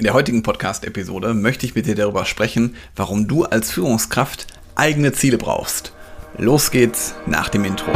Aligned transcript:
In 0.00 0.04
der 0.04 0.14
heutigen 0.14 0.42
Podcast-Episode 0.42 1.34
möchte 1.34 1.66
ich 1.66 1.74
mit 1.74 1.84
dir 1.84 1.94
darüber 1.94 2.24
sprechen, 2.24 2.74
warum 2.96 3.28
du 3.28 3.44
als 3.44 3.70
Führungskraft 3.70 4.46
eigene 4.74 5.12
Ziele 5.12 5.36
brauchst. 5.36 5.92
Los 6.38 6.70
geht's 6.70 7.14
nach 7.26 7.50
dem 7.50 7.66
Intro. 7.66 7.92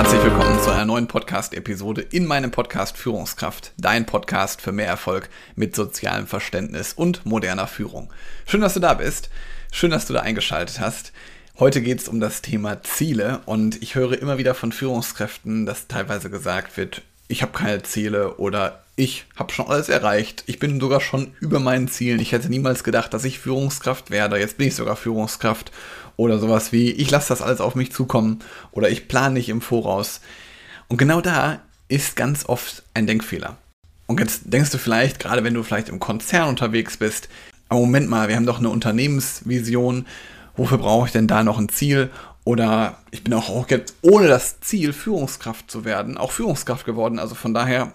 Herzlich 0.00 0.24
willkommen 0.24 0.58
zu 0.62 0.70
einer 0.70 0.86
neuen 0.86 1.08
Podcast-Episode 1.08 2.00
in 2.00 2.24
meinem 2.24 2.50
Podcast 2.50 2.96
Führungskraft, 2.96 3.72
dein 3.76 4.06
Podcast 4.06 4.62
für 4.62 4.72
mehr 4.72 4.86
Erfolg 4.86 5.28
mit 5.56 5.76
sozialem 5.76 6.26
Verständnis 6.26 6.94
und 6.94 7.26
moderner 7.26 7.66
Führung. 7.66 8.10
Schön, 8.46 8.62
dass 8.62 8.72
du 8.72 8.80
da 8.80 8.94
bist. 8.94 9.28
Schön, 9.70 9.90
dass 9.90 10.06
du 10.06 10.14
da 10.14 10.20
eingeschaltet 10.20 10.80
hast. 10.80 11.12
Heute 11.58 11.82
geht 11.82 12.00
es 12.00 12.08
um 12.08 12.18
das 12.18 12.40
Thema 12.40 12.82
Ziele 12.82 13.42
und 13.44 13.82
ich 13.82 13.94
höre 13.94 14.18
immer 14.18 14.38
wieder 14.38 14.54
von 14.54 14.72
Führungskräften, 14.72 15.66
dass 15.66 15.86
teilweise 15.86 16.30
gesagt 16.30 16.78
wird, 16.78 17.02
ich 17.30 17.42
habe 17.42 17.52
keine 17.52 17.82
Ziele 17.82 18.34
oder 18.36 18.82
ich 18.96 19.24
habe 19.36 19.52
schon 19.52 19.68
alles 19.68 19.88
erreicht, 19.88 20.44
ich 20.46 20.58
bin 20.58 20.80
sogar 20.80 21.00
schon 21.00 21.32
über 21.40 21.60
meinen 21.60 21.88
Zielen, 21.88 22.20
ich 22.20 22.32
hätte 22.32 22.50
niemals 22.50 22.84
gedacht, 22.84 23.14
dass 23.14 23.24
ich 23.24 23.38
Führungskraft 23.38 24.10
werde, 24.10 24.38
jetzt 24.38 24.58
bin 24.58 24.66
ich 24.66 24.74
sogar 24.74 24.96
Führungskraft 24.96 25.70
oder 26.16 26.38
sowas 26.38 26.72
wie, 26.72 26.90
ich 26.90 27.10
lasse 27.10 27.28
das 27.28 27.40
alles 27.40 27.60
auf 27.60 27.76
mich 27.76 27.92
zukommen 27.92 28.40
oder 28.72 28.90
ich 28.90 29.08
plane 29.08 29.34
nicht 29.34 29.48
im 29.48 29.60
Voraus. 29.60 30.20
Und 30.88 30.98
genau 30.98 31.20
da 31.20 31.60
ist 31.88 32.16
ganz 32.16 32.46
oft 32.46 32.82
ein 32.92 33.06
Denkfehler. 33.06 33.56
Und 34.06 34.18
jetzt 34.18 34.42
denkst 34.46 34.70
du 34.70 34.78
vielleicht, 34.78 35.20
gerade 35.20 35.44
wenn 35.44 35.54
du 35.54 35.62
vielleicht 35.62 35.88
im 35.88 36.00
Konzern 36.00 36.48
unterwegs 36.48 36.96
bist, 36.96 37.28
aber 37.68 37.80
Moment 37.80 38.10
mal, 38.10 38.28
wir 38.28 38.34
haben 38.34 38.46
doch 38.46 38.58
eine 38.58 38.70
Unternehmensvision, 38.70 40.06
wofür 40.56 40.78
brauche 40.78 41.06
ich 41.06 41.12
denn 41.12 41.28
da 41.28 41.44
noch 41.44 41.58
ein 41.58 41.68
Ziel? 41.68 42.10
Oder 42.44 42.98
ich 43.10 43.22
bin 43.22 43.34
auch 43.34 43.68
jetzt 43.68 43.94
ohne 44.02 44.28
das 44.28 44.60
Ziel, 44.60 44.92
Führungskraft 44.92 45.70
zu 45.70 45.84
werden, 45.84 46.16
auch 46.16 46.32
Führungskraft 46.32 46.86
geworden. 46.86 47.18
Also 47.18 47.34
von 47.34 47.54
daher 47.54 47.92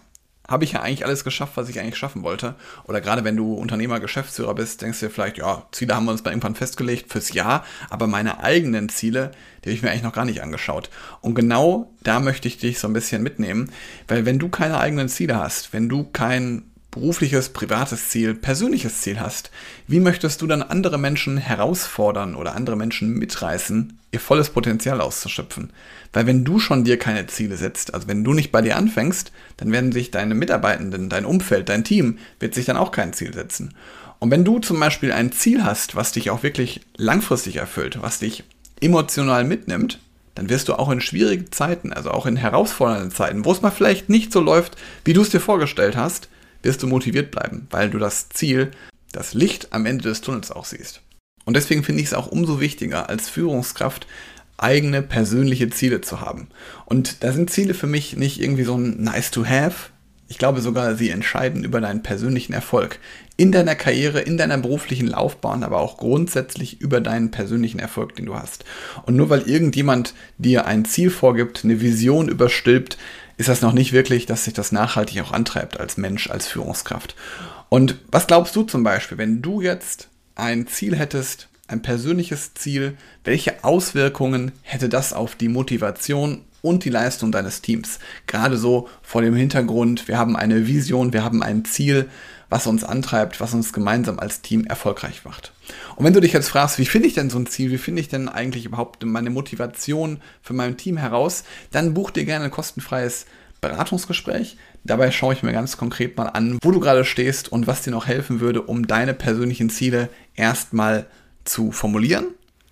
habe 0.47 0.63
ich 0.63 0.73
ja 0.73 0.81
eigentlich 0.81 1.05
alles 1.05 1.23
geschafft, 1.23 1.53
was 1.55 1.69
ich 1.69 1.79
eigentlich 1.79 1.97
schaffen 1.97 2.23
wollte. 2.23 2.55
Oder 2.85 3.01
gerade 3.01 3.23
wenn 3.23 3.35
du 3.35 3.55
Unternehmer, 3.55 3.99
Geschäftsführer 3.99 4.53
bist, 4.53 4.81
denkst 4.81 4.99
du 4.99 5.07
dir 5.07 5.11
vielleicht, 5.11 5.38
ja, 5.38 5.66
Ziele 5.71 5.95
haben 5.95 6.05
wir 6.05 6.11
uns 6.11 6.23
mal 6.23 6.31
irgendwann 6.31 6.55
festgelegt 6.55 7.11
fürs 7.11 7.33
Jahr, 7.33 7.66
aber 7.89 8.07
meine 8.07 8.43
eigenen 8.43 8.89
Ziele, 8.89 9.31
die 9.63 9.69
habe 9.69 9.75
ich 9.75 9.81
mir 9.81 9.89
eigentlich 9.89 10.03
noch 10.03 10.13
gar 10.13 10.25
nicht 10.25 10.43
angeschaut. 10.43 10.89
Und 11.21 11.35
genau 11.35 11.91
da 12.03 12.19
möchte 12.19 12.47
ich 12.47 12.57
dich 12.57 12.79
so 12.79 12.88
ein 12.88 12.93
bisschen 12.93 13.23
mitnehmen, 13.23 13.71
weil 14.07 14.25
wenn 14.25 14.39
du 14.39 14.49
keine 14.49 14.79
eigenen 14.79 15.09
Ziele 15.09 15.38
hast, 15.38 15.73
wenn 15.73 15.89
du 15.89 16.03
kein 16.03 16.71
berufliches, 16.95 17.49
privates 17.49 18.09
Ziel, 18.09 18.33
persönliches 18.33 19.01
Ziel 19.01 19.19
hast, 19.19 19.51
wie 19.85 19.99
möchtest 19.99 20.41
du 20.41 20.47
dann 20.47 20.63
andere 20.63 20.97
Menschen 20.97 21.38
herausfordern 21.38 22.35
oder 22.35 22.55
andere 22.55 22.77
Menschen 22.77 23.13
mitreißen, 23.13 23.99
ihr 24.11 24.19
volles 24.21 24.49
Potenzial 24.49 25.01
auszuschöpfen? 25.01 25.71
Weil 26.13 26.25
wenn 26.25 26.45
du 26.45 26.57
schon 26.57 26.85
dir 26.85 26.97
keine 26.97 27.27
Ziele 27.27 27.57
setzt, 27.57 27.93
also 27.93 28.07
wenn 28.07 28.23
du 28.23 28.33
nicht 28.33 28.53
bei 28.53 28.61
dir 28.61 28.77
anfängst, 28.77 29.33
dann 29.57 29.73
werden 29.73 29.91
sich 29.91 30.09
deine 30.09 30.35
Mitarbeitenden, 30.35 31.09
dein 31.09 31.25
Umfeld, 31.25 31.67
dein 31.67 31.83
Team, 31.83 32.17
wird 32.39 32.55
sich 32.55 32.66
dann 32.66 32.77
auch 32.77 32.91
kein 32.91 33.11
Ziel 33.11 33.33
setzen. 33.33 33.75
Und 34.19 34.31
wenn 34.31 34.45
du 34.45 34.59
zum 34.59 34.79
Beispiel 34.79 35.11
ein 35.11 35.33
Ziel 35.33 35.66
hast, 35.66 35.97
was 35.97 36.13
dich 36.13 36.29
auch 36.29 36.43
wirklich 36.43 36.79
langfristig 36.95 37.57
erfüllt, 37.57 38.01
was 38.01 38.19
dich 38.19 38.45
emotional 38.79 39.43
mitnimmt, 39.43 39.99
dann 40.33 40.49
wirst 40.49 40.69
du 40.69 40.75
auch 40.75 40.89
in 40.89 41.01
schwierigen 41.01 41.51
Zeiten, 41.51 41.91
also 41.91 42.11
auch 42.11 42.25
in 42.25 42.38
herausfordernden 42.38 43.11
Zeiten, 43.11 43.43
wo 43.43 43.51
es 43.51 43.61
mal 43.61 43.71
vielleicht 43.71 44.07
nicht 44.07 44.31
so 44.31 44.39
läuft, 44.39 44.77
wie 45.03 45.13
du 45.13 45.21
es 45.21 45.29
dir 45.29 45.41
vorgestellt 45.41 45.97
hast, 45.97 46.29
wirst 46.66 46.83
du 46.83 46.88
motiviert 46.88 47.31
bleiben, 47.31 47.67
weil 47.69 47.89
du 47.89 47.99
das 47.99 48.27
Ziel, 48.30 48.71
das 49.11 49.33
Licht 49.33 49.71
am 49.71 49.85
Ende 49.85 50.03
des 50.03 50.21
Tunnels 50.21 50.52
auch 50.52 50.66
siehst. 50.66 51.02
Und 51.45 51.55
deswegen 51.55 51.83
finde 51.83 52.02
ich 52.02 52.07
es 52.07 52.13
auch 52.13 52.27
umso 52.27 52.59
wichtiger, 52.59 53.07
als 53.07 53.30
Führungskraft 53.30 54.07
eigene 54.57 55.02
persönliche 55.02 55.69
Ziele 55.69 56.02
zu 56.02 56.22
haben. 56.22 56.47
Und 56.85 57.23
da 57.23 57.31
sind 57.31 57.49
Ziele 57.49 57.73
für 57.73 57.88
mich 57.88 58.17
nicht 58.17 58.41
irgendwie 58.41 58.63
so 58.63 58.75
ein 58.75 59.01
nice 59.01 59.31
to 59.31 59.45
have. 59.45 59.90
Ich 60.28 60.40
glaube 60.40 60.62
sogar, 60.62 60.95
sie 60.95 61.12
entscheiden 61.12 61.63
über 61.63 61.81
deinen 61.81 62.01
persönlichen 62.01 62.53
Erfolg. 62.53 63.00
In 63.38 63.51
deiner 63.51 63.75
Karriere, 63.75 64.22
in 64.22 64.38
deiner 64.38 64.57
beruflichen 64.57 65.07
Laufbahn, 65.07 65.63
aber 65.63 65.79
auch 65.79 65.97
grundsätzlich 65.97 66.81
über 66.81 67.00
deinen 67.00 67.29
persönlichen 67.29 67.79
Erfolg, 67.79 68.16
den 68.16 68.25
du 68.25 68.35
hast. 68.35 68.66
Und 69.06 69.16
nur 69.17 69.29
weil 69.29 69.41
irgendjemand 69.41 70.16
dir 70.40 70.66
ein 70.66 70.85
Ziel 70.85 71.11
vorgibt, 71.11 71.63
eine 71.63 71.79
Vision 71.79 72.28
überstülpt, 72.28 72.97
ist 73.38 73.50
das 73.50 73.62
noch 73.62 73.73
nicht 73.73 73.91
wirklich, 73.91 74.25
dass 74.25 74.46
sich 74.46 74.53
das 74.53 74.72
nachhaltig 74.72 75.22
auch 75.22 75.31
antreibt 75.31 75.79
als 75.79 75.97
Mensch, 75.97 76.29
als 76.29 76.47
Führungskraft. 76.47 77.16
Und 77.69 77.97
was 78.07 78.28
glaubst 78.28 78.56
du 78.56 78.63
zum 78.63 78.84
Beispiel, 78.84 79.18
wenn 79.18 79.41
du 79.41 79.62
jetzt 79.62 80.09
ein 80.35 80.68
Ziel 80.68 80.96
hättest, 80.96 81.50
ein 81.68 81.81
persönliches 81.81 82.53
Ziel, 82.53 82.97
welche 83.23 83.63
Auswirkungen 83.63 84.51
hätte 84.62 84.88
das 84.90 85.13
auf 85.13 85.35
die 85.35 85.50
Motivation 85.50 86.41
und 86.66 86.84
die 86.84 86.90
Leistung 86.90 87.31
deines 87.31 87.62
Teams? 87.62 88.00
Gerade 88.28 88.58
so 88.58 88.90
vor 89.02 89.22
dem 89.22 89.36
Hintergrund, 89.36 90.08
wir 90.08 90.18
haben 90.18 90.36
eine 90.36 90.68
Vision, 90.68 91.14
wir 91.14 91.24
haben 91.24 91.44
ein 91.44 91.64
Ziel, 91.64 92.09
was 92.50 92.68
uns 92.68 92.84
antreibt, 92.84 93.40
was 93.40 93.53
uns 93.53 93.74
gemeinsam 93.74 94.20
als 94.20 94.42
Team 94.42 94.66
erfolgreich 94.66 95.26
macht. 95.26 95.52
Und 95.96 96.06
wenn 96.06 96.14
du 96.14 96.22
dich 96.22 96.34
jetzt 96.34 96.50
fragst, 96.50 96.78
wie 96.80 96.86
finde 96.86 97.08
ich 97.08 97.14
denn 97.14 97.30
so 97.30 97.40
ein 97.40 97.48
Ziel, 97.48 97.72
wie 97.72 97.78
finde 97.78 98.02
ich 98.02 98.09
denn 98.09 98.30
eigentlich 98.30 98.66
überhaupt 98.66 99.03
meine 99.03 99.30
Motivation 99.30 100.20
für 100.42 100.53
mein 100.53 100.78
Team 100.78 100.98
heraus, 100.98 101.44
dann 101.72 101.94
buch 101.94 102.12
dir 102.12 102.26
gerne 102.26 102.46
ein 102.46 102.52
kostenfreies 102.52 103.26
Beratungsgespräch. 103.62 104.58
Dabei 104.84 105.09
schaue 105.12 105.34
ich 105.34 105.42
mir 105.42 105.53
ganz 105.53 105.78
konkret 105.78 106.18
mal 106.18 106.28
an, 106.28 106.59
wo 106.64 106.72
du 106.72 106.80
gerade 106.80 107.06
stehst 107.06 107.52
und 107.52 107.68
was 107.68 107.82
dir 107.82 107.92
noch 107.92 108.08
helfen 108.08 108.40
würde, 108.40 108.62
um 108.62 108.86
deine 108.86 109.14
persönlichen 109.14 109.70
Ziele 109.70 110.09
erstmal 110.36 111.08
zu 111.44 111.72
formulieren, 111.72 112.28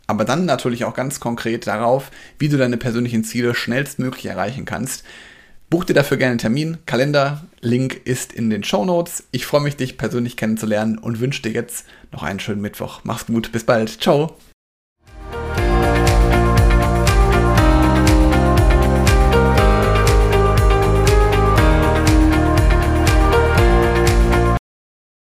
aber 0.08 0.26
dann 0.26 0.46
natürlich 0.46 0.86
auch 0.86 0.94
ganz 0.94 1.20
konkret 1.20 1.68
darauf, 1.68 2.12
wie 2.40 2.50
du 2.50 2.58
deine 2.58 2.78
persönlichen 2.78 3.24
Ziele 3.24 3.56
schnellstmöglich 3.56 4.26
erreichen 4.26 4.66
kannst. 4.66 5.04
Buch 5.70 5.86
dir 5.86 5.96
dafür 5.96 6.18
gerne 6.18 6.32
einen 6.32 6.40
Termin. 6.40 6.78
Kalender, 6.86 7.48
Link 7.62 8.00
ist 8.06 8.32
in 8.32 8.50
den 8.50 8.64
Show 8.64 8.86
Notes. 8.86 9.24
Ich 9.32 9.46
freue 9.46 9.62
mich, 9.62 9.76
dich 9.76 9.98
persönlich 9.98 10.38
kennenzulernen 10.38 11.00
und 11.00 11.20
wünsche 11.20 11.42
dir 11.42 11.52
jetzt 11.52 11.88
noch 12.12 12.22
einen 12.22 12.40
schönen 12.40 12.62
Mittwoch. 12.62 13.02
Mach's 13.04 13.26
gut, 13.26 13.52
bis 13.52 13.64
bald. 13.64 14.02
Ciao. 14.02 14.38